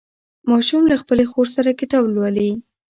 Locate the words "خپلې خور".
1.01-1.47